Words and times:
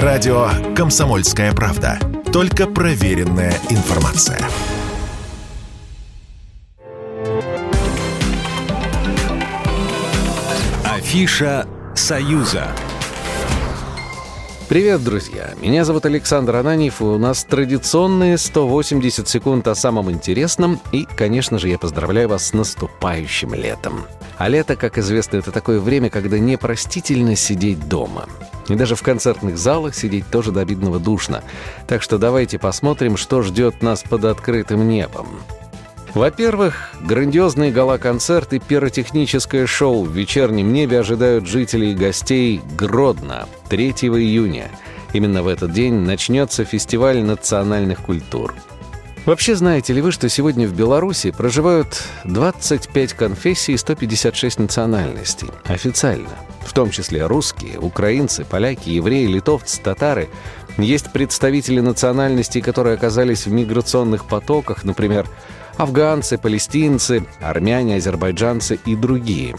Радио 0.00 0.48
«Комсомольская 0.74 1.52
правда». 1.52 1.98
Только 2.32 2.66
проверенная 2.66 3.52
информация. 3.68 4.40
Афиша 10.82 11.66
«Союза». 11.94 12.68
Привет, 14.66 15.04
друзья! 15.04 15.50
Меня 15.60 15.84
зовут 15.84 16.06
Александр 16.06 16.56
Ананьев, 16.56 17.02
и 17.02 17.04
у 17.04 17.18
нас 17.18 17.44
традиционные 17.44 18.38
180 18.38 19.28
секунд 19.28 19.68
о 19.68 19.74
самом 19.74 20.10
интересном. 20.10 20.80
И, 20.92 21.04
конечно 21.04 21.58
же, 21.58 21.68
я 21.68 21.78
поздравляю 21.78 22.30
вас 22.30 22.46
с 22.46 22.52
наступающим 22.54 23.52
летом. 23.52 24.06
А 24.38 24.48
лето, 24.48 24.74
как 24.74 24.96
известно, 24.96 25.36
это 25.36 25.52
такое 25.52 25.80
время, 25.80 26.08
когда 26.08 26.38
непростительно 26.38 27.36
сидеть 27.36 27.86
дома. 27.90 28.26
И 28.68 28.74
даже 28.74 28.94
в 28.94 29.02
концертных 29.02 29.58
залах 29.58 29.94
сидеть 29.94 30.26
тоже 30.30 30.52
до 30.52 30.60
обидного 30.60 30.98
душно. 30.98 31.42
Так 31.86 32.02
что 32.02 32.18
давайте 32.18 32.58
посмотрим, 32.58 33.16
что 33.16 33.42
ждет 33.42 33.82
нас 33.82 34.02
под 34.02 34.24
открытым 34.24 34.88
небом. 34.88 35.26
Во-первых, 36.14 36.90
грандиозный 37.00 37.70
гала-концерт 37.70 38.52
и 38.52 38.58
пиротехническое 38.58 39.66
шоу 39.66 40.04
в 40.04 40.12
вечернем 40.12 40.72
небе 40.72 41.00
ожидают 41.00 41.46
жителей 41.46 41.92
и 41.92 41.96
гостей 41.96 42.60
Гродно 42.76 43.48
3 43.70 43.90
июня. 43.90 44.70
Именно 45.14 45.42
в 45.42 45.48
этот 45.48 45.72
день 45.72 45.94
начнется 45.94 46.64
фестиваль 46.64 47.22
национальных 47.22 48.02
культур. 48.02 48.54
Вообще 49.24 49.54
знаете 49.54 49.92
ли 49.92 50.00
вы, 50.00 50.10
что 50.10 50.28
сегодня 50.28 50.66
в 50.66 50.74
Беларуси 50.74 51.30
проживают 51.30 52.02
25 52.24 53.12
конфессий 53.12 53.74
и 53.74 53.76
156 53.76 54.58
национальностей? 54.58 55.48
Официально. 55.64 56.28
В 56.62 56.72
том 56.72 56.90
числе 56.90 57.24
русские, 57.26 57.78
украинцы, 57.78 58.44
поляки, 58.44 58.88
евреи, 58.88 59.26
литовцы, 59.26 59.80
татары. 59.80 60.28
Есть 60.76 61.12
представители 61.12 61.78
национальностей, 61.78 62.60
которые 62.60 62.94
оказались 62.94 63.46
в 63.46 63.52
миграционных 63.52 64.24
потоках, 64.24 64.82
например, 64.82 65.28
афганцы, 65.76 66.36
палестинцы, 66.36 67.24
армяне, 67.40 67.96
азербайджанцы 67.96 68.80
и 68.84 68.96
другие. 68.96 69.54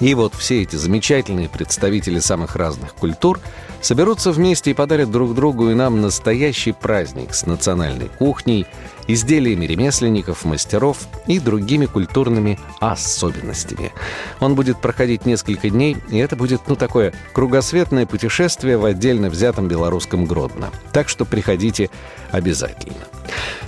И 0.00 0.14
вот 0.14 0.34
все 0.34 0.62
эти 0.62 0.76
замечательные 0.76 1.48
представители 1.48 2.20
самых 2.20 2.56
разных 2.56 2.94
культур 2.94 3.40
соберутся 3.80 4.32
вместе 4.32 4.70
и 4.70 4.74
подарят 4.74 5.10
друг 5.10 5.34
другу 5.34 5.70
и 5.70 5.74
нам 5.74 6.00
настоящий 6.00 6.72
праздник 6.72 7.34
с 7.34 7.46
национальной 7.46 8.08
кухней, 8.18 8.66
изделиями 9.06 9.66
ремесленников, 9.66 10.44
мастеров 10.44 11.08
и 11.26 11.40
другими 11.40 11.86
культурными 11.86 12.58
особенностями. 12.80 13.92
Он 14.40 14.54
будет 14.54 14.80
проходить 14.80 15.26
несколько 15.26 15.70
дней, 15.70 15.96
и 16.10 16.18
это 16.18 16.36
будет, 16.36 16.62
ну, 16.68 16.76
такое 16.76 17.14
кругосветное 17.32 18.06
путешествие 18.06 18.76
в 18.76 18.84
отдельно 18.84 19.30
взятом 19.30 19.66
белорусском 19.68 20.26
Гродно. 20.26 20.70
Так 20.92 21.08
что 21.08 21.24
приходите 21.24 21.90
обязательно. 22.30 22.98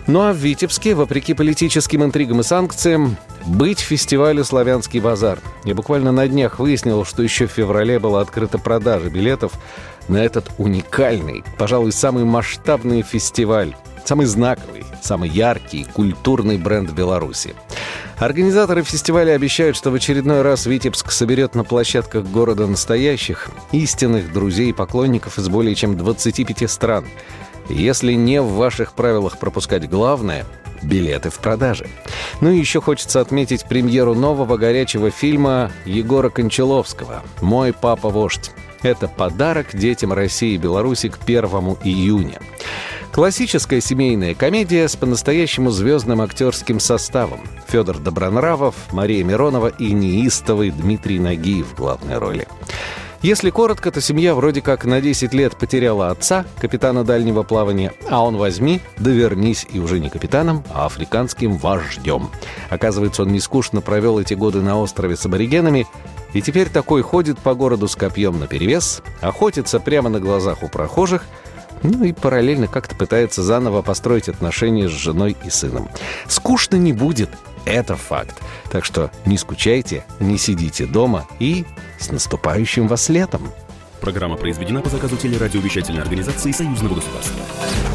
Ну 0.06 0.20
а 0.20 0.32
в 0.32 0.36
Витебске, 0.36 0.94
вопреки 0.94 1.34
политическим 1.34 2.04
интригам 2.04 2.40
и 2.40 2.42
санкциям, 2.42 3.16
быть 3.46 3.80
фестивалю 3.80 4.44
«Славянский 4.44 5.00
базар». 5.00 5.38
Я 5.64 5.74
буквально 5.74 6.12
на 6.12 6.28
днях 6.28 6.58
выяснил, 6.58 7.04
что 7.04 7.22
еще 7.22 7.46
в 7.46 7.52
феврале 7.52 7.98
была 7.98 8.20
открыта 8.20 8.58
продажа 8.58 9.10
билетов 9.10 9.52
на 10.08 10.18
этот 10.18 10.48
уникальный, 10.58 11.44
пожалуй, 11.58 11.92
самый 11.92 12.24
масштабный 12.24 13.02
фестиваль, 13.02 13.74
самый 14.04 14.26
знаковый, 14.26 14.84
самый 15.02 15.28
яркий 15.28 15.84
культурный 15.84 16.58
бренд 16.58 16.90
Беларуси. 16.90 17.54
Организаторы 18.18 18.82
фестиваля 18.82 19.32
обещают, 19.32 19.76
что 19.76 19.90
в 19.90 19.94
очередной 19.94 20.42
раз 20.42 20.66
Витебск 20.66 21.10
соберет 21.10 21.54
на 21.54 21.64
площадках 21.64 22.26
города 22.26 22.66
настоящих, 22.66 23.50
истинных 23.72 24.32
друзей 24.32 24.70
и 24.70 24.74
поклонников 24.74 25.38
из 25.38 25.48
более 25.48 25.74
чем 25.74 25.96
25 25.96 26.70
стран– 26.70 27.04
если 27.70 28.14
не 28.14 28.42
в 28.42 28.54
ваших 28.54 28.94
правилах 28.94 29.38
пропускать 29.38 29.88
главное, 29.88 30.44
билеты 30.82 31.30
в 31.30 31.38
продаже. 31.38 31.86
Ну 32.40 32.50
и 32.50 32.58
еще 32.58 32.80
хочется 32.80 33.20
отметить 33.20 33.66
премьеру 33.66 34.14
нового 34.14 34.56
горячего 34.56 35.10
фильма 35.10 35.70
Егора 35.84 36.30
Кончаловского 36.30 37.22
«Мой 37.40 37.72
папа-вождь». 37.72 38.52
Это 38.82 39.08
подарок 39.08 39.76
детям 39.76 40.12
России 40.12 40.54
и 40.54 40.58
Беларуси 40.58 41.10
к 41.10 41.18
1 41.22 41.42
июня. 41.84 42.40
Классическая 43.12 43.80
семейная 43.80 44.34
комедия 44.34 44.88
с 44.88 44.96
по-настоящему 44.96 45.70
звездным 45.70 46.22
актерским 46.22 46.80
составом. 46.80 47.40
Федор 47.68 47.98
Добронравов, 47.98 48.74
Мария 48.92 49.22
Миронова 49.24 49.66
и 49.66 49.92
неистовый 49.92 50.70
Дмитрий 50.70 51.18
Нагиев 51.18 51.66
в 51.66 51.76
главной 51.76 52.18
роли. 52.18 52.48
Если 53.22 53.50
коротко, 53.50 53.90
то 53.90 54.00
семья 54.00 54.34
вроде 54.34 54.62
как 54.62 54.86
на 54.86 55.02
10 55.02 55.34
лет 55.34 55.54
потеряла 55.54 56.08
отца, 56.08 56.46
капитана 56.58 57.04
дальнего 57.04 57.42
плавания, 57.42 57.92
а 58.08 58.24
он 58.24 58.38
возьми, 58.38 58.80
да 58.96 59.10
вернись 59.10 59.66
и 59.70 59.78
уже 59.78 60.00
не 60.00 60.08
капитаном, 60.08 60.64
а 60.72 60.86
африканским 60.86 61.58
вождем. 61.58 62.30
Оказывается, 62.70 63.22
он 63.22 63.28
нескучно 63.28 63.82
провел 63.82 64.18
эти 64.18 64.32
годы 64.32 64.62
на 64.62 64.80
острове 64.80 65.16
с 65.16 65.26
аборигенами, 65.26 65.86
и 66.32 66.40
теперь 66.40 66.70
такой 66.70 67.02
ходит 67.02 67.38
по 67.38 67.54
городу 67.54 67.88
с 67.88 67.94
копьем 67.94 68.40
наперевес, 68.40 69.02
охотится 69.20 69.80
прямо 69.80 70.08
на 70.08 70.18
глазах 70.18 70.62
у 70.62 70.68
прохожих, 70.68 71.26
ну 71.82 72.04
и 72.04 72.12
параллельно 72.12 72.66
как-то 72.66 72.94
пытается 72.94 73.42
заново 73.42 73.82
построить 73.82 74.28
отношения 74.28 74.88
с 74.88 74.92
женой 74.92 75.36
и 75.44 75.50
сыном. 75.50 75.88
Скучно 76.28 76.76
не 76.76 76.92
будет, 76.92 77.30
это 77.64 77.96
факт. 77.96 78.36
Так 78.70 78.84
что 78.84 79.10
не 79.26 79.36
скучайте, 79.38 80.04
не 80.18 80.38
сидите 80.38 80.86
дома 80.86 81.26
и 81.38 81.64
с 81.98 82.10
наступающим 82.10 82.88
вас 82.88 83.08
летом! 83.08 83.50
Программа 84.00 84.36
произведена 84.36 84.80
по 84.80 84.88
заказу 84.88 85.16
телерадиовещательной 85.16 86.02
организации 86.02 86.52
Союзного 86.52 86.94
государства. 86.94 87.36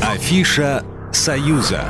Афиша 0.03 0.83
«Союза». 1.11 1.85